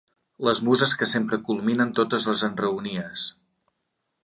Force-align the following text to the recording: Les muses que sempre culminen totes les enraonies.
Les 0.45 0.61
muses 0.69 0.93
que 1.01 1.07
sempre 1.11 1.39
culminen 1.51 1.93
totes 2.01 2.27
les 2.31 2.43
enraonies. 2.49 3.29